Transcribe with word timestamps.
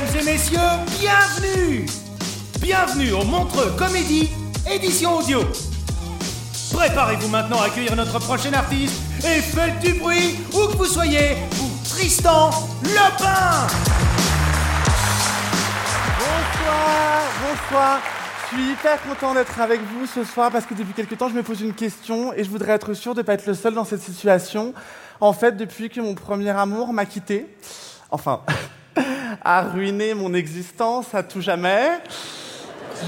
Mesdames 0.00 0.20
et 0.20 0.32
messieurs, 0.32 0.58
bienvenue 0.98 1.86
Bienvenue 2.60 3.12
au 3.12 3.24
Montreux 3.24 3.70
Comédie, 3.76 4.30
édition 4.70 5.18
audio 5.18 5.40
Préparez-vous 6.72 7.28
maintenant 7.28 7.60
à 7.60 7.66
accueillir 7.66 7.94
notre 7.96 8.18
prochain 8.18 8.52
artiste 8.54 8.94
et 9.18 9.42
faites 9.42 9.78
du 9.80 9.94
bruit 9.94 10.36
où 10.54 10.68
que 10.68 10.76
vous 10.76 10.86
soyez 10.86 11.36
pour 11.50 11.68
Tristan 11.90 12.50
Lepin 12.82 13.66
Bonsoir, 16.18 17.22
bonsoir. 17.42 18.00
Je 18.50 18.56
suis 18.56 18.70
hyper 18.72 19.02
content 19.02 19.34
d'être 19.34 19.60
avec 19.60 19.80
vous 19.82 20.06
ce 20.06 20.24
soir 20.24 20.50
parce 20.50 20.64
que 20.64 20.74
depuis 20.74 20.94
quelque 20.94 21.14
temps, 21.14 21.28
je 21.28 21.34
me 21.34 21.42
pose 21.42 21.60
une 21.60 21.74
question 21.74 22.32
et 22.32 22.44
je 22.44 22.48
voudrais 22.48 22.72
être 22.72 22.94
sûr 22.94 23.14
de 23.14 23.20
ne 23.20 23.26
pas 23.26 23.34
être 23.34 23.46
le 23.46 23.54
seul 23.54 23.74
dans 23.74 23.84
cette 23.84 24.02
situation. 24.02 24.72
En 25.20 25.34
fait, 25.34 25.58
depuis 25.58 25.90
que 25.90 26.00
mon 26.00 26.14
premier 26.14 26.50
amour 26.50 26.94
m'a 26.94 27.04
quitté, 27.04 27.54
enfin, 28.10 28.40
a 29.44 29.62
ruiné 29.62 30.14
mon 30.14 30.34
existence 30.34 31.14
à 31.14 31.22
tout 31.22 31.40
jamais, 31.40 31.98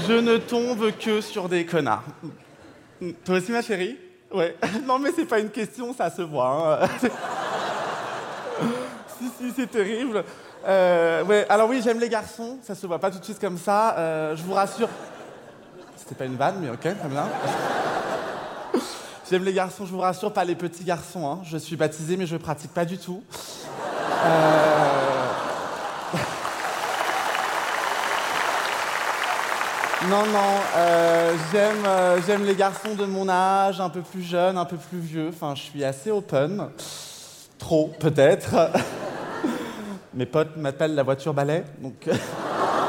je 0.07 0.13
ne 0.13 0.37
tombe 0.37 0.91
que 0.97 1.21
sur 1.21 1.49
des 1.49 1.65
connards. 1.65 2.03
Toi 3.25 3.37
aussi, 3.37 3.51
ma 3.51 3.61
chérie? 3.61 3.97
Ouais. 4.33 4.55
Non, 4.85 4.97
mais 4.99 5.11
c'est 5.15 5.25
pas 5.25 5.39
une 5.39 5.49
question, 5.49 5.93
ça 5.93 6.09
se 6.09 6.21
voit. 6.21 6.79
hein. 6.83 6.87
si, 9.19 9.25
si, 9.37 9.53
c'est 9.55 9.69
terrible. 9.69 10.23
Euh, 10.65 11.43
alors 11.49 11.69
oui, 11.69 11.81
j'aime 11.83 11.99
les 11.99 12.09
garçons, 12.09 12.57
ça 12.63 12.73
se 12.73 12.87
voit 12.87 12.99
pas 12.99 13.11
tout 13.11 13.19
de 13.19 13.23
suite 13.25 13.39
comme 13.39 13.57
ça. 13.57 13.95
Euh, 13.97 14.35
je 14.35 14.43
vous 14.43 14.53
rassure. 14.53 14.89
C'était 15.97 16.15
pas 16.15 16.25
une 16.25 16.35
vanne, 16.37 16.55
mais 16.61 16.69
ok, 16.69 16.79
très 16.81 17.09
bien. 17.09 17.27
J'aime 19.29 19.45
les 19.45 19.53
garçons, 19.53 19.85
je 19.85 19.91
vous 19.91 19.99
rassure, 19.99 20.33
pas 20.33 20.43
les 20.43 20.55
petits 20.55 20.83
garçons. 20.83 21.25
hein. 21.27 21.39
Je 21.45 21.57
suis 21.57 21.75
baptisé, 21.77 22.17
mais 22.17 22.25
je 22.25 22.35
pratique 22.37 22.73
pas 22.73 22.83
du 22.85 22.97
tout. 22.97 23.23
Euh, 24.25 25.22
Non, 30.09 30.25
non, 30.25 30.59
euh, 30.75 31.33
j'aime, 31.51 31.85
euh, 31.85 32.19
j'aime 32.27 32.43
les 32.43 32.55
garçons 32.55 32.93
de 32.93 33.05
mon 33.05 33.29
âge, 33.29 33.79
un 33.79 33.87
peu 33.89 34.01
plus 34.01 34.21
jeunes, 34.21 34.57
un 34.57 34.65
peu 34.65 34.75
plus 34.75 34.99
vieux. 34.99 35.29
Enfin, 35.29 35.55
je 35.55 35.61
suis 35.61 35.83
assez 35.83 36.11
open. 36.11 36.67
Trop, 37.57 37.89
peut-être. 37.99 38.53
Mes 40.13 40.25
potes 40.25 40.57
m'appellent 40.57 40.95
la 40.95 41.03
voiture 41.03 41.33
balai, 41.33 41.63
donc. 41.79 42.07
euh, 42.09 42.13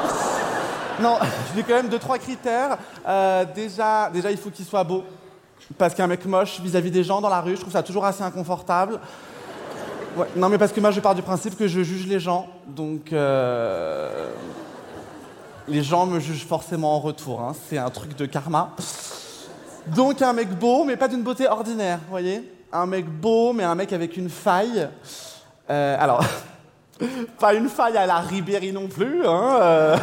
non, 1.01 1.19
j'ai 1.55 1.63
quand 1.63 1.75
même 1.75 1.89
deux, 1.89 2.01
trois 2.01 2.19
critères. 2.19 2.79
Déjà, 3.55 4.11
déjà, 4.13 4.33
il 4.33 4.37
faut 4.37 4.51
qu'il 4.51 4.65
soit 4.65 4.85
beau. 4.85 5.05
Parce 5.79 5.95
qu'un 5.95 6.09
mec 6.09 6.27
moche 6.27 6.61
vis-à-vis 6.61 6.91
des 6.91 7.05
gens 7.05 7.21
dans 7.21 7.31
la 7.31 7.41
rue, 7.41 7.55
je 7.55 7.61
trouve 7.61 7.73
ça 7.73 7.85
toujours 7.85 8.05
assez 8.05 8.23
inconfortable. 8.25 8.99
Non, 10.35 10.49
mais 10.49 10.59
parce 10.59 10.73
que 10.73 10.81
moi, 10.81 10.91
je 10.91 10.99
pars 11.01 11.15
du 11.15 11.23
principe 11.23 11.57
que 11.57 11.69
je 11.69 11.83
juge 11.83 12.09
les 12.09 12.19
gens. 12.19 12.49
Donc. 12.67 13.13
Les 15.69 15.83
gens 15.83 16.07
me 16.07 16.21
jugent 16.21 16.47
forcément 16.47 16.97
en 16.97 17.01
retour. 17.01 17.41
hein. 17.41 17.53
C'est 17.69 17.79
un 17.79 17.91
truc 17.91 18.17
de 18.17 18.27
karma. 18.27 18.71
Donc 19.89 20.23
un 20.23 20.33
mec 20.33 20.51
beau, 20.59 20.85
mais 20.85 20.97
pas 20.97 21.09
d'une 21.09 21.23
beauté 21.23 21.47
ordinaire, 21.47 21.99
vous 22.05 22.11
voyez 22.11 22.51
Un 22.73 22.87
mec 22.87 23.07
beau, 23.07 23.53
mais 23.53 23.65
un 23.65 23.75
mec 23.75 23.93
avec 23.93 24.17
une 24.17 24.31
faille. 24.31 24.89
Euh, 25.71 25.97
alors, 25.99 26.25
pas 27.39 27.55
une 27.55 27.69
faille 27.69 27.97
à 27.97 28.07
la 28.07 28.19
Ribéry 28.21 28.73
non 28.73 28.89
plus, 28.89 29.27
hein 29.27 29.59
euh. 29.61 29.97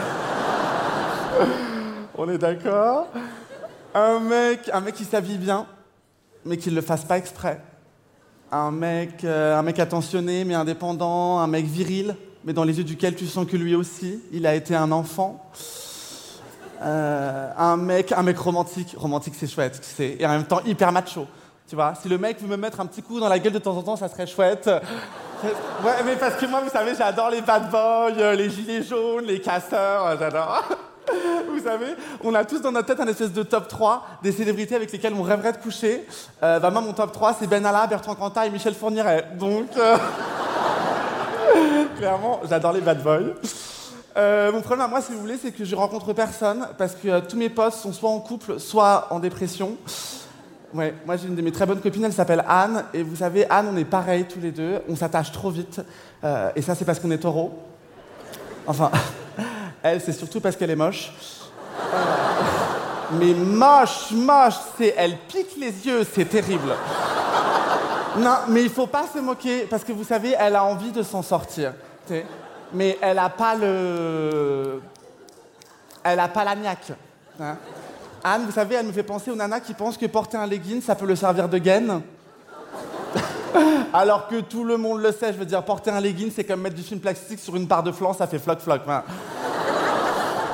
On 2.17 2.29
est 2.29 2.37
d'accord 2.37 3.07
Un 3.95 4.19
mec, 4.19 4.69
un 4.71 4.81
mec 4.81 4.95
qui 4.95 5.05
s'habille 5.05 5.37
bien, 5.37 5.65
mais 6.45 6.57
qui 6.57 6.69
ne 6.69 6.75
le 6.75 6.81
fasse 6.81 7.03
pas 7.05 7.17
exprès. 7.17 7.61
Un 8.51 8.69
mec, 8.69 9.23
euh, 9.23 9.57
un 9.57 9.61
mec 9.63 9.79
attentionné, 9.79 10.43
mais 10.43 10.53
indépendant. 10.53 11.39
Un 11.39 11.47
mec 11.47 11.65
viril, 11.65 12.15
mais 12.43 12.53
dans 12.53 12.63
les 12.63 12.77
yeux 12.77 12.83
duquel 12.83 13.15
tu 13.15 13.27
sens 13.27 13.45
que 13.45 13.57
lui 13.57 13.75
aussi, 13.75 14.19
il 14.31 14.45
a 14.47 14.55
été 14.55 14.75
un 14.75 14.91
enfant. 14.91 15.45
Euh, 16.81 17.49
un 17.57 17.77
mec, 17.77 18.11
un 18.11 18.23
mec 18.23 18.37
romantique. 18.37 18.95
Romantique, 18.97 19.35
c'est 19.37 19.47
chouette, 19.47 19.83
sais. 19.83 20.17
Et 20.19 20.25
en 20.25 20.29
même 20.29 20.45
temps, 20.45 20.61
hyper 20.65 20.91
macho. 20.91 21.27
Tu 21.67 21.75
vois, 21.75 21.93
si 22.01 22.09
le 22.09 22.17
mec 22.17 22.41
veut 22.41 22.47
me 22.47 22.57
mettre 22.57 22.79
un 22.79 22.85
petit 22.85 23.01
coup 23.01 23.19
dans 23.19 23.29
la 23.29 23.39
gueule 23.39 23.53
de 23.53 23.59
temps 23.59 23.77
en 23.77 23.83
temps, 23.83 23.95
ça 23.95 24.09
serait 24.09 24.27
chouette. 24.27 24.69
Ouais, 25.43 26.03
mais 26.05 26.15
parce 26.17 26.35
que 26.35 26.45
moi, 26.45 26.61
vous 26.61 26.69
savez, 26.69 26.93
j'adore 26.95 27.31
les 27.31 27.41
bad 27.41 27.71
boys, 27.71 28.35
les 28.35 28.47
gilets 28.47 28.83
jaunes, 28.83 29.25
les 29.25 29.41
casseurs, 29.41 30.05
euh, 30.05 30.15
j'adore. 30.19 30.63
Vous 31.51 31.63
savez, 31.63 31.95
on 32.23 32.33
a 32.35 32.45
tous 32.45 32.61
dans 32.61 32.71
notre 32.71 32.87
tête 32.87 32.99
un 32.99 33.07
espèce 33.07 33.33
de 33.33 33.43
top 33.43 33.67
3 33.67 34.05
des 34.21 34.31
célébrités 34.31 34.75
avec 34.75 34.91
lesquelles 34.91 35.13
on 35.13 35.23
rêverait 35.23 35.53
de 35.53 35.57
coucher. 35.57 36.05
Euh, 36.43 36.59
bah, 36.59 36.69
moi, 36.69 36.81
mon 36.81 36.93
top 36.93 37.11
3, 37.11 37.37
c'est 37.39 37.47
Ben 37.47 37.65
Allah, 37.65 37.87
Bertrand 37.87 38.15
Cantat 38.15 38.45
et 38.45 38.49
Michel 38.51 38.75
Fourniret. 38.75 39.29
Donc, 39.37 39.67
euh, 39.77 39.97
clairement, 41.97 42.41
j'adore 42.49 42.73
les 42.73 42.81
bad 42.81 43.01
boys. 43.03 43.33
Euh, 44.17 44.51
mon 44.51 44.61
problème 44.61 44.85
à 44.85 44.87
moi, 44.87 45.01
si 45.01 45.11
vous 45.13 45.19
voulez, 45.19 45.37
c'est 45.41 45.51
que 45.51 45.63
je 45.63 45.75
rencontre 45.75 46.13
personne 46.13 46.67
parce 46.77 46.95
que 46.95 47.07
euh, 47.07 47.21
tous 47.21 47.37
mes 47.37 47.49
potes 47.49 47.73
sont 47.73 47.93
soit 47.93 48.09
en 48.09 48.19
couple, 48.19 48.59
soit 48.59 49.07
en 49.09 49.19
dépression. 49.19 49.77
Ouais, 50.73 50.93
moi 51.05 51.17
j'ai 51.17 51.27
une 51.27 51.35
de 51.35 51.41
mes 51.41 51.51
très 51.51 51.65
bonnes 51.65 51.81
copines, 51.81 52.05
elle 52.05 52.13
s'appelle 52.13 52.45
Anne, 52.47 52.85
et 52.93 53.03
vous 53.03 53.17
savez, 53.17 53.45
Anne, 53.49 53.67
on 53.73 53.77
est 53.77 53.85
pareil 53.85 54.25
tous 54.25 54.39
les 54.39 54.51
deux, 54.51 54.79
on 54.87 54.95
s'attache 54.95 55.31
trop 55.31 55.49
vite, 55.49 55.81
Euh, 56.23 56.51
et 56.55 56.61
ça 56.61 56.75
c'est 56.75 56.85
parce 56.85 56.99
qu'on 56.99 57.09
est 57.09 57.17
taureau. 57.17 57.51
Enfin, 58.67 58.91
elle, 59.83 59.99
c'est 59.99 60.13
surtout 60.13 60.39
parce 60.39 60.55
qu'elle 60.55 60.69
est 60.69 60.75
moche. 60.75 61.11
Mais 63.19 63.33
moche, 63.33 64.11
moche, 64.11 64.53
c'est, 64.77 64.93
elle 64.95 65.17
pique 65.27 65.57
les 65.57 65.87
yeux, 65.87 66.05
c'est 66.09 66.25
terrible. 66.25 66.73
Non, 68.17 68.35
mais 68.49 68.63
il 68.63 68.69
faut 68.69 68.87
pas 68.87 69.05
se 69.13 69.19
moquer, 69.19 69.61
parce 69.69 69.83
que 69.83 69.91
vous 69.93 70.03
savez, 70.03 70.35
elle 70.37 70.55
a 70.55 70.63
envie 70.65 70.91
de 70.91 71.01
s'en 71.03 71.21
sortir. 71.21 71.73
Mais 72.73 72.97
elle 73.01 73.19
a 73.19 73.29
pas 73.29 73.55
le. 73.55 74.81
Elle 76.03 76.19
a 76.19 76.27
pas 76.27 76.43
la 76.43 76.55
niaque. 76.55 76.91
hein. 77.39 77.55
Anne, 78.23 78.43
vous 78.45 78.51
savez, 78.51 78.75
elle 78.75 78.85
me 78.85 78.91
fait 78.91 79.03
penser 79.03 79.31
aux 79.31 79.35
nanas 79.35 79.61
qui 79.61 79.73
pensent 79.73 79.97
que 79.97 80.05
porter 80.05 80.37
un 80.37 80.45
legging, 80.45 80.81
ça 80.81 80.93
peut 80.95 81.05
le 81.05 81.15
servir 81.15 81.49
de 81.49 81.57
gaine. 81.57 82.01
Alors 83.93 84.27
que 84.27 84.41
tout 84.41 84.63
le 84.63 84.77
monde 84.77 85.01
le 85.01 85.11
sait, 85.11 85.33
je 85.33 85.37
veux 85.39 85.45
dire, 85.45 85.63
porter 85.63 85.89
un 85.91 85.99
legging, 85.99 86.31
c'est 86.33 86.43
comme 86.43 86.61
mettre 86.61 86.75
du 86.75 86.83
film 86.83 86.99
plastique 86.99 87.39
sur 87.39 87.55
une 87.55 87.67
part 87.67 87.81
de 87.83 87.91
flan, 87.91 88.13
ça 88.13 88.27
fait 88.27 88.39
floc-floc. 88.39 88.81
Enfin, 88.83 89.03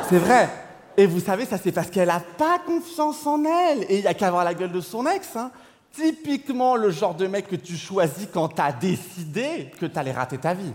c'est 0.10 0.18
vrai. 0.18 0.50
Et 0.96 1.06
vous 1.06 1.20
savez, 1.20 1.46
ça 1.46 1.58
c'est 1.62 1.72
parce 1.72 1.90
qu'elle 1.90 2.10
a 2.10 2.22
pas 2.38 2.58
confiance 2.66 3.26
en 3.28 3.44
elle. 3.44 3.84
Et 3.90 3.98
il 4.00 4.04
y 4.04 4.08
a 4.08 4.14
qu'à 4.14 4.32
voir 4.32 4.44
la 4.46 4.54
gueule 4.54 4.72
de 4.72 4.82
son 4.82 5.06
ex. 5.06 5.36
hein. 5.36 5.52
Typiquement 5.98 6.76
le 6.76 6.92
genre 6.92 7.16
de 7.16 7.26
mec 7.26 7.48
que 7.48 7.56
tu 7.56 7.76
choisis 7.76 8.28
quand 8.32 8.50
t'as 8.50 8.72
décidé 8.72 9.72
que 9.80 9.88
t'allais 9.88 10.12
rater 10.12 10.38
ta 10.38 10.54
vie. 10.54 10.72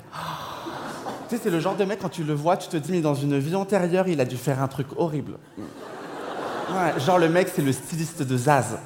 Tu 1.28 1.36
sais, 1.36 1.42
c'est 1.44 1.50
le 1.50 1.60
genre 1.60 1.76
de 1.76 1.84
mec, 1.84 2.00
quand 2.02 2.08
tu 2.08 2.24
le 2.24 2.34
vois, 2.34 2.56
tu 2.56 2.69
te 2.69 2.76
dis, 2.76 2.90
mais 2.90 3.00
dans 3.00 3.14
une 3.14 3.38
vie 3.38 3.54
antérieure, 3.54 4.08
il 4.08 4.20
a 4.20 4.24
dû 4.24 4.36
faire 4.36 4.60
un 4.60 4.66
truc 4.66 4.88
horrible. 4.96 5.38
Genre 6.98 7.19
le 7.19 7.28
mec, 7.28 7.48
c'est 7.54 7.62
le 7.62 7.72
styliste 7.72 8.22
de 8.22 8.36
Zaz. 8.36 8.76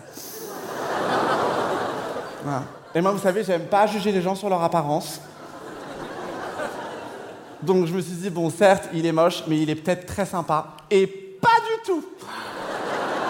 Et 2.95 3.01
moi, 3.01 3.13
vous 3.13 3.19
savez, 3.19 3.43
j'aime 3.43 3.65
pas 3.65 3.87
juger 3.87 4.13
les 4.13 4.21
gens 4.21 4.35
sur 4.35 4.51
leur 4.51 4.63
apparence. 4.63 5.23
Donc 7.63 7.87
je 7.87 7.95
me 7.95 8.01
suis 8.03 8.13
dit, 8.13 8.29
bon, 8.29 8.51
certes, 8.51 8.91
il 8.93 9.07
est 9.07 9.13
moche, 9.13 9.43
mais 9.49 9.59
il 9.59 9.71
est 9.71 9.75
peut-être 9.75 10.05
très 10.05 10.27
sympa. 10.27 10.77
Et 10.91 11.26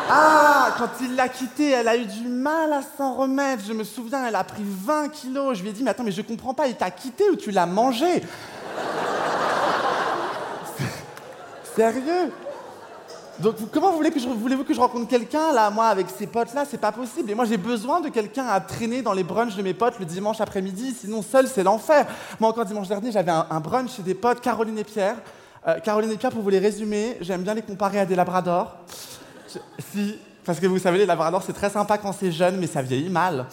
Ah, 0.09 0.75
quand 0.79 0.89
il 1.01 1.17
l'a 1.17 1.29
quittée, 1.29 1.71
elle 1.71 1.89
a 1.89 1.97
eu 1.97 2.05
du 2.07 2.29
mal 2.29 2.73
à 2.73 2.81
s'en 2.97 3.15
remettre. 3.15 3.65
Je 3.67 3.73
me 3.73 3.83
souviens, 3.83 4.25
elle 4.27 4.37
a 4.37 4.45
pris 4.45 4.63
20 4.65 5.09
kilos. 5.09 5.59
Je 5.59 5.63
lui 5.63 5.71
ai 5.71 5.73
dit, 5.73 5.83
mais 5.83 5.91
attends, 5.91 6.05
mais 6.05 6.13
je 6.13 6.23
comprends 6.23 6.55
pas, 6.55 6.69
il 6.69 6.77
t'a 6.77 6.91
quitté 6.91 7.29
ou 7.31 7.37
tu 7.37 7.51
l'as 7.51 7.67
mangé 7.67 8.07
Sérieux? 11.77 12.33
Donc 13.39 13.57
comment 13.71 13.93
voulez-vous 13.93 14.65
que 14.65 14.73
je 14.73 14.81
rencontre 14.81 15.09
quelqu'un 15.09 15.53
là, 15.53 15.69
moi 15.69 15.89
avec 15.89 16.07
ces 16.09 16.27
potes 16.27 16.55
là, 16.55 16.65
c'est 16.69 16.81
pas 16.81 16.93
possible. 16.93 17.31
Et 17.31 17.35
moi 17.35 17.45
j'ai 17.45 17.59
besoin 17.59 18.01
de 18.01 18.09
quelqu'un 18.09 18.47
à 18.47 18.61
traîner 18.61 19.03
dans 19.03 19.13
les 19.13 19.25
brunchs 19.25 19.57
de 19.57 19.63
mes 19.63 19.75
potes 19.75 19.99
le 19.99 20.07
dimanche 20.07 20.41
après-midi, 20.41 20.97
sinon 20.99 21.21
seul 21.21 21.47
c'est 21.47 21.63
l'enfer. 21.63 22.07
Moi 22.41 22.49
encore 22.49 22.65
dimanche 22.65 22.89
dernier 22.89 23.13
j'avais 23.13 23.33
un, 23.33 23.61
brunch 23.61 23.95
chez 23.95 24.03
des 24.03 24.15
potes, 24.15 24.41
Caroline 24.41 24.79
et 24.79 24.85
Pierre. 24.85 25.17
Euh, 25.69 25.79
Caroline 25.81 26.13
et 26.13 26.17
Pierre 26.17 26.31
pour 26.31 26.41
vous 26.41 26.49
les 26.49 26.61
résumer, 26.61 27.19
j'aime 27.21 27.43
bien 27.43 27.53
les 27.53 27.61
comparer 27.61 28.01
à 28.01 28.07
des 28.07 28.17
labradors. 28.17 28.79
Si, 29.79 30.19
parce 30.45 30.61
que 30.61 30.67
vous 30.67 30.79
savez 30.79 30.99
les 30.99 31.07
labradors 31.07 31.43
c'est 31.43 31.53
très 31.53 31.71
sympa 31.71 31.99
quand 31.99 32.13
c'est 32.13 32.33
jeune 32.33 32.57
mais 32.59 32.67
ça 32.67 32.83
vieillit 32.83 33.11
mal. 33.11 33.47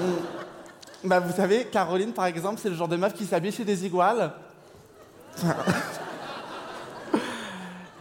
Hmm. 0.00 0.04
bah, 1.04 1.20
vous 1.20 1.32
savez, 1.32 1.66
Caroline 1.66 2.12
par 2.12 2.26
exemple 2.26 2.58
c'est 2.62 2.70
le 2.70 2.74
genre 2.74 2.88
de 2.88 2.96
meuf 2.96 3.14
qui 3.14 3.26
s'habille 3.26 3.52
chez 3.52 3.64
des 3.64 3.86
iguales 3.86 4.32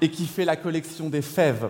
et 0.02 0.10
qui 0.10 0.26
fait 0.26 0.46
la 0.46 0.56
collection 0.56 1.10
des 1.10 1.22
fèves. 1.22 1.70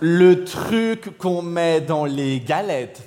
Le 0.00 0.44
truc 0.44 1.18
qu'on 1.18 1.42
met 1.42 1.80
dans 1.80 2.04
les 2.04 2.40
galettes. 2.40 3.02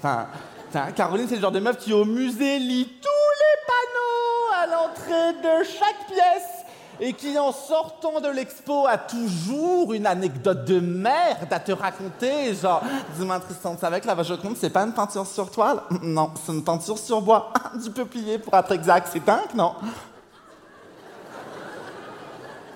Caroline, 0.96 1.28
c'est 1.28 1.36
le 1.36 1.42
genre 1.42 1.52
de 1.52 1.60
meuf 1.60 1.78
qui, 1.78 1.94
au 1.94 2.06
musée, 2.06 2.60
lit 2.60 3.00
tous 3.02 3.32
les 3.40 3.58
panneaux 3.68 4.54
à 4.62 4.68
l'entrée 4.68 5.34
de 5.42 5.64
chaque 5.64 6.08
pièce 6.08 6.61
et 7.04 7.14
qui, 7.14 7.38
en 7.40 7.52
sortant 7.52 8.22
de 8.22 8.30
l'expo, 8.30 8.86
a 8.86 8.96
toujours 8.96 9.92
une 9.92 10.06
anecdote 10.06 10.66
de 10.66 10.80
merde 10.80 11.52
à 11.52 11.60
te 11.60 11.72
raconter. 11.72 12.54
Genre, 12.54 12.80
dis-moi, 13.18 13.40
Tristan, 13.40 13.74
tu 13.74 13.82
savais 13.82 14.00
que 14.00 14.06
la 14.06 14.14
vache 14.14 14.40
compte, 14.40 14.58
c'est 14.58 14.70
pas 14.70 14.84
une 14.84 14.94
peinture 14.94 15.26
sur 15.26 15.50
toile 15.50 15.82
Non, 16.04 16.32
c'est 16.46 16.52
une 16.52 16.64
peinture 16.64 17.00
sur 17.00 17.20
bois. 17.20 17.52
du 17.84 17.90
plier 17.90 18.38
pour 18.38 18.54
être 18.54 18.72
exact. 18.72 19.10
C'est 19.12 19.26
dingue, 19.26 19.56
non? 19.56 19.74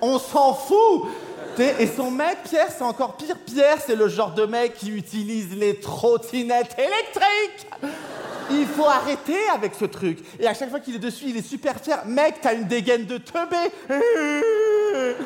On 0.02 0.18
s'en 0.18 0.54
fout. 0.54 1.04
Et 1.58 1.86
son 1.86 2.10
mec, 2.10 2.38
Pierre, 2.44 2.68
c'est 2.76 2.84
encore 2.84 3.16
pire. 3.16 3.36
Pierre, 3.46 3.78
c'est 3.86 3.96
le 3.96 4.08
genre 4.08 4.32
de 4.32 4.44
mec 4.44 4.74
qui 4.74 4.90
utilise 4.90 5.56
les 5.56 5.78
trottinettes 5.80 6.76
électriques. 6.76 7.70
Il 8.50 8.66
faut 8.66 8.86
arrêter 8.86 9.38
avec 9.54 9.74
ce 9.74 9.84
truc. 9.84 10.18
Et 10.38 10.46
à 10.46 10.54
chaque 10.54 10.70
fois 10.70 10.80
qu'il 10.80 10.94
est 10.94 11.00
dessus, 11.00 11.24
il 11.28 11.36
est 11.36 11.46
super 11.46 11.80
fier. 11.80 12.02
Mec, 12.06 12.36
t'as 12.40 12.54
une 12.54 12.66
dégaine 12.66 13.06
de 13.06 13.18
teubé. 13.18 13.56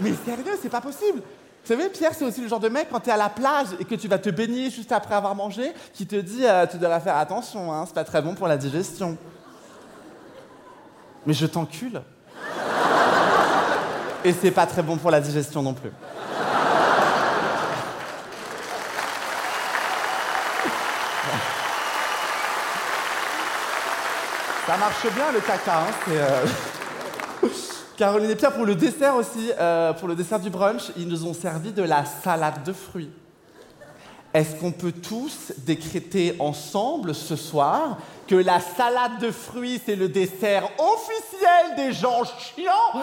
Mais 0.00 0.12
sérieux, 0.24 0.58
c'est 0.60 0.70
pas 0.70 0.80
possible. 0.80 1.20
Vous 1.62 1.68
savez, 1.76 1.90
Pierre, 1.90 2.12
c'est 2.14 2.24
aussi 2.24 2.40
le 2.40 2.48
genre 2.48 2.60
de 2.60 2.70
mec, 2.70 2.88
quand 2.90 3.00
t'es 3.00 3.10
à 3.10 3.18
la 3.18 3.28
plage 3.28 3.68
et 3.78 3.84
que 3.84 3.94
tu 3.94 4.08
vas 4.08 4.18
te 4.18 4.30
baigner 4.30 4.70
juste 4.70 4.92
après 4.92 5.14
avoir 5.14 5.34
mangé, 5.34 5.72
qui 5.92 6.06
te 6.06 6.16
dit 6.16 6.46
euh, 6.46 6.66
Tu 6.66 6.78
dois 6.78 6.98
faire 7.00 7.16
attention, 7.16 7.70
hein, 7.72 7.84
c'est 7.86 7.94
pas 7.94 8.04
très 8.04 8.22
bon 8.22 8.34
pour 8.34 8.48
la 8.48 8.56
digestion. 8.56 9.18
Mais 11.26 11.34
je 11.34 11.44
t'encule. 11.46 12.00
Et 14.24 14.32
c'est 14.32 14.50
pas 14.50 14.66
très 14.66 14.82
bon 14.82 14.96
pour 14.96 15.10
la 15.10 15.20
digestion 15.20 15.62
non 15.62 15.74
plus. 15.74 15.90
Ça 24.70 24.76
marche 24.76 25.12
bien 25.12 25.32
le 25.32 25.40
caca. 25.40 25.80
Hein, 25.80 25.92
euh, 26.10 26.46
Caroline 27.96 28.30
et 28.30 28.36
Pierre, 28.36 28.52
pour 28.52 28.64
le 28.64 28.76
dessert 28.76 29.16
aussi, 29.16 29.50
euh, 29.58 29.92
pour 29.94 30.06
le 30.06 30.14
dessert 30.14 30.38
du 30.38 30.48
brunch, 30.48 30.92
ils 30.96 31.08
nous 31.08 31.26
ont 31.26 31.34
servi 31.34 31.72
de 31.72 31.82
la 31.82 32.04
salade 32.04 32.62
de 32.62 32.72
fruits. 32.72 33.10
Est-ce 34.32 34.54
qu'on 34.60 34.70
peut 34.70 34.92
tous 34.92 35.50
décréter 35.58 36.36
ensemble 36.38 37.16
ce 37.16 37.34
soir 37.34 37.98
que 38.28 38.36
la 38.36 38.60
salade 38.60 39.18
de 39.20 39.32
fruits, 39.32 39.82
c'est 39.84 39.96
le 39.96 40.08
dessert 40.08 40.68
officiel 40.78 41.74
des 41.76 41.92
gens 41.92 42.22
chiants? 42.22 43.02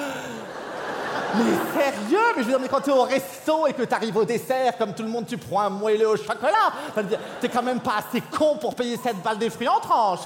Mais 1.35 1.81
sérieux 1.81 2.17
Mais 2.37 2.43
je 2.43 2.43
veux 2.43 2.51
dire, 2.51 2.59
mais 2.61 2.69
quand 2.69 2.79
t'es 2.79 2.91
au 2.91 3.03
resto 3.03 3.67
et 3.67 3.73
que 3.73 3.83
t'arrives 3.83 4.15
au 4.15 4.23
dessert, 4.23 4.77
comme 4.77 4.93
tout 4.93 5.03
le 5.03 5.09
monde, 5.09 5.25
tu 5.27 5.37
prends 5.37 5.59
un 5.59 5.69
moelleux 5.69 6.07
au 6.07 6.15
chocolat. 6.15 6.71
T'es 7.41 7.49
quand 7.49 7.63
même 7.63 7.81
pas 7.81 7.95
assez 8.07 8.21
con 8.21 8.55
pour 8.55 8.73
payer 8.73 8.97
cette 9.03 9.21
balle 9.21 9.37
des 9.37 9.49
fruits 9.49 9.67
en 9.67 9.81
tranche. 9.81 10.21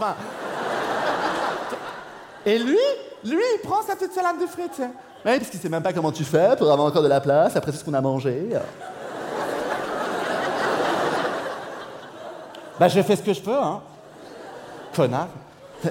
Et 2.45 2.57
lui, 2.57 2.77
lui, 3.23 3.41
il 3.55 3.59
prend 3.63 3.81
sa 3.83 3.95
petite 3.95 4.13
salade 4.13 4.39
de 4.39 4.47
fruits, 4.47 4.69
tiens. 4.73 4.91
Oui, 5.25 5.37
parce 5.37 5.49
qu'il 5.49 5.59
sait 5.59 5.69
même 5.69 5.83
pas 5.83 5.93
comment 5.93 6.11
tu 6.11 6.23
fais 6.23 6.55
pour 6.57 6.71
avoir 6.71 6.87
encore 6.87 7.03
de 7.03 7.07
la 7.07 7.21
place 7.21 7.55
après 7.55 7.71
tout 7.71 7.77
ce 7.77 7.83
qu'on 7.83 7.93
a 7.93 8.01
mangé. 8.01 8.49
bah, 12.79 12.87
je 12.87 13.01
fais 13.01 13.15
ce 13.15 13.21
que 13.21 13.33
je 13.33 13.41
peux, 13.41 13.57
hein. 13.57 13.81
Connard. 14.95 15.27
Vous 15.83 15.89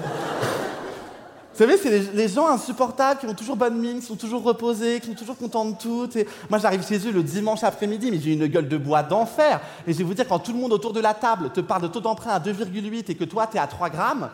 savez, 1.67 1.77
c'est 1.77 2.13
les, 2.13 2.27
gens 2.27 2.47
insupportables 2.47 3.19
qui 3.19 3.25
ont 3.27 3.33
toujours 3.33 3.55
bonne 3.55 3.77
mine, 3.77 3.99
qui 3.99 4.05
sont 4.05 4.15
toujours 4.15 4.43
reposés, 4.43 4.99
qui 4.99 5.07
sont 5.07 5.15
toujours 5.15 5.37
contents 5.37 5.65
de 5.65 5.75
tout. 5.75 6.09
Et 6.17 6.25
moi, 6.49 6.59
j'arrive 6.59 6.85
chez 6.85 6.97
eux 7.07 7.11
le 7.11 7.23
dimanche 7.23 7.63
après-midi, 7.63 8.09
mais 8.09 8.19
j'ai 8.19 8.33
une 8.33 8.47
gueule 8.47 8.67
de 8.67 8.77
bois 8.77 9.03
d'enfer. 9.03 9.59
Et 9.85 9.93
je 9.93 9.97
vais 9.97 10.03
vous 10.03 10.13
dire, 10.13 10.27
quand 10.27 10.39
tout 10.39 10.53
le 10.53 10.59
monde 10.59 10.73
autour 10.73 10.91
de 10.91 10.99
la 10.99 11.13
table 11.13 11.51
te 11.51 11.61
parle 11.61 11.83
de 11.83 11.87
taux 11.87 11.99
d'emprunt 11.99 12.31
à 12.31 12.39
2,8 12.39 13.11
et 13.11 13.15
que 13.15 13.25
toi, 13.25 13.47
t'es 13.47 13.59
à 13.59 13.67
3 13.67 13.89
grammes, 13.89 14.29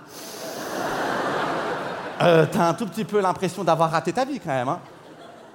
euh, 2.22 2.46
t'as 2.52 2.68
un 2.68 2.74
tout 2.74 2.86
petit 2.86 3.06
peu 3.06 3.22
l'impression 3.22 3.64
d'avoir 3.64 3.92
raté 3.92 4.14
ta 4.14 4.26
vie 4.26 4.40
quand 4.40 4.50
même. 4.50 4.70
Hein. 4.70 4.80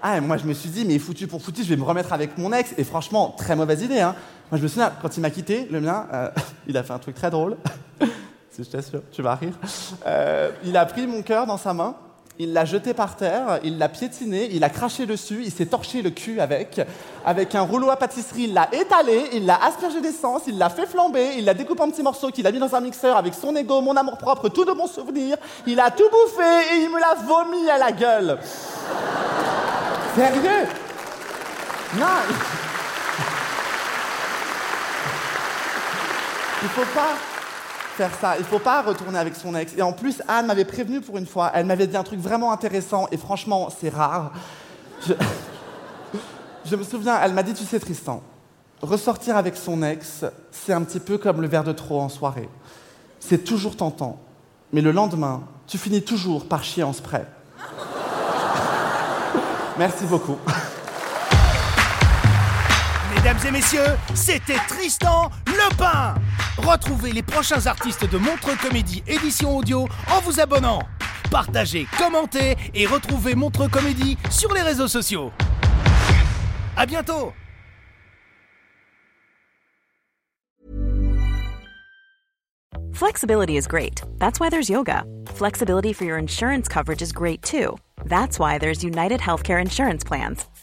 Ah, 0.02 0.20
moi, 0.20 0.36
je 0.36 0.44
me 0.46 0.52
suis 0.52 0.68
dit, 0.68 0.84
mais 0.84 0.98
foutu 0.98 1.26
pour 1.26 1.40
foutu, 1.40 1.62
je 1.62 1.68
vais 1.68 1.76
me 1.76 1.84
remettre 1.84 2.12
avec 2.12 2.36
mon 2.36 2.52
ex. 2.52 2.74
Et 2.76 2.84
franchement, 2.84 3.34
très 3.36 3.54
mauvaise 3.54 3.82
idée. 3.82 4.00
Hein. 4.00 4.14
Moi, 4.50 4.58
je 4.58 4.64
me 4.64 4.68
souviens, 4.68 4.92
quand 5.00 5.16
il 5.16 5.20
m'a 5.20 5.30
quitté, 5.30 5.68
le 5.70 5.80
mien, 5.80 6.06
euh, 6.12 6.28
il 6.66 6.76
a 6.76 6.82
fait 6.82 6.92
un 6.92 6.98
truc 6.98 7.14
très 7.14 7.30
drôle 7.30 7.56
je 8.58 8.64
t'assure, 8.64 9.02
tu 9.10 9.22
vas 9.22 9.34
rire. 9.34 9.54
Euh, 10.06 10.50
il 10.64 10.76
a 10.76 10.84
pris 10.86 11.06
mon 11.06 11.22
cœur 11.22 11.46
dans 11.46 11.56
sa 11.56 11.72
main, 11.72 11.94
il 12.38 12.52
l'a 12.52 12.64
jeté 12.64 12.94
par 12.94 13.16
terre, 13.16 13.60
il 13.62 13.78
l'a 13.78 13.88
piétiné, 13.88 14.48
il 14.52 14.64
a 14.64 14.70
craché 14.70 15.06
dessus, 15.06 15.42
il 15.44 15.52
s'est 15.52 15.66
torché 15.66 16.02
le 16.02 16.10
cul 16.10 16.40
avec. 16.40 16.80
Avec 17.24 17.54
un 17.54 17.62
rouleau 17.62 17.90
à 17.90 17.96
pâtisserie, 17.96 18.44
il 18.44 18.54
l'a 18.54 18.68
étalé, 18.72 19.28
il 19.34 19.46
l'a 19.46 19.62
aspergé 19.62 20.00
d'essence, 20.00 20.42
il 20.46 20.58
l'a 20.58 20.70
fait 20.70 20.86
flamber, 20.86 21.34
il 21.36 21.44
l'a 21.44 21.54
découpé 21.54 21.82
en 21.82 21.90
petits 21.90 22.02
morceaux 22.02 22.30
qu'il 22.30 22.46
a 22.46 22.52
mis 22.52 22.58
dans 22.58 22.74
un 22.74 22.80
mixeur 22.80 23.16
avec 23.16 23.34
son 23.34 23.54
ego, 23.54 23.80
mon 23.80 23.96
amour 23.96 24.16
propre, 24.16 24.48
tout 24.48 24.64
de 24.64 24.72
bons 24.72 24.88
souvenirs. 24.88 25.36
Il 25.66 25.78
a 25.78 25.90
tout 25.90 26.08
bouffé 26.10 26.74
et 26.74 26.82
il 26.82 26.90
me 26.90 26.98
l'a 26.98 27.14
vomi 27.14 27.70
à 27.70 27.78
la 27.78 27.92
gueule. 27.92 28.38
Sérieux? 30.16 30.66
Non 31.98 32.06
Il 36.62 36.68
faut 36.68 36.94
pas 36.94 37.31
faire 37.92 38.10
ça. 38.20 38.36
Il 38.38 38.44
faut 38.44 38.58
pas 38.58 38.82
retourner 38.82 39.18
avec 39.18 39.34
son 39.34 39.54
ex. 39.54 39.72
Et 39.76 39.82
en 39.82 39.92
plus, 39.92 40.22
Anne 40.28 40.46
m'avait 40.46 40.64
prévenu 40.64 41.00
pour 41.00 41.18
une 41.18 41.26
fois. 41.26 41.50
Elle 41.54 41.66
m'avait 41.66 41.86
dit 41.86 41.96
un 41.96 42.02
truc 42.02 42.20
vraiment 42.20 42.52
intéressant. 42.52 43.06
Et 43.12 43.16
franchement, 43.16 43.68
c'est 43.80 43.90
rare. 43.90 44.32
Je... 46.64 46.76
me 46.76 46.84
souviens, 46.84 47.18
elle 47.22 47.32
m'a 47.32 47.42
dit, 47.42 47.54
tu 47.54 47.64
sais 47.64 47.80
Tristan, 47.80 48.22
ressortir 48.80 49.36
avec 49.36 49.56
son 49.56 49.82
ex, 49.82 50.24
c'est 50.50 50.72
un 50.72 50.82
petit 50.82 51.00
peu 51.00 51.18
comme 51.18 51.40
le 51.40 51.48
verre 51.48 51.64
de 51.64 51.72
trop 51.72 52.00
en 52.00 52.08
soirée. 52.08 52.48
C'est 53.20 53.44
toujours 53.44 53.76
tentant. 53.76 54.20
Mais 54.72 54.80
le 54.80 54.92
lendemain, 54.92 55.42
tu 55.66 55.76
finis 55.76 56.02
toujours 56.02 56.46
par 56.46 56.64
chier 56.64 56.82
en 56.82 56.92
spray. 56.92 57.24
Merci 59.78 60.04
beaucoup. 60.04 60.38
Mesdames 63.14 63.38
et 63.46 63.50
messieurs, 63.50 63.96
c'était 64.14 64.58
Tristan 64.68 65.30
Lepin. 65.46 66.14
Retrouvez 66.58 67.12
les 67.12 67.22
prochains 67.22 67.66
artistes 67.66 68.08
de 68.08 68.18
Montre 68.18 68.56
Comédie 68.60 69.02
édition 69.06 69.56
audio 69.56 69.88
en 70.10 70.20
vous 70.20 70.40
abonnant. 70.40 70.80
Partagez, 71.30 71.86
commentez 71.98 72.56
et 72.74 72.86
retrouvez 72.86 73.34
Montre 73.34 73.68
Comédie 73.68 74.16
sur 74.30 74.52
les 74.52 74.62
réseaux 74.62 74.88
sociaux. 74.88 75.32
À 76.76 76.86
bientôt. 76.86 77.32
Flexibility 82.92 83.56
is 83.56 83.66
great. 83.66 84.02
That's 84.18 84.38
why 84.38 84.48
there's 84.48 84.70
yoga. 84.70 85.04
Flexibility 85.26 85.92
for 85.92 86.04
your 86.04 86.18
insurance 86.18 86.68
coverage 86.68 87.02
is 87.02 87.12
great 87.12 87.42
too. 87.42 87.76
That's 88.04 88.38
why 88.38 88.58
there's 88.58 88.84
United 88.84 89.20
Healthcare 89.20 89.60
Insurance 89.60 90.04
Plans. 90.04 90.46